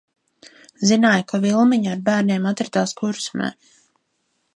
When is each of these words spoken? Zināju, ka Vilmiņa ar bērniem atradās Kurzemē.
Zināju, 0.91 1.25
ka 1.31 1.39
Vilmiņa 1.43 1.91
ar 1.97 2.01
bērniem 2.07 2.47
atradās 2.53 2.95
Kurzemē. 3.03 3.51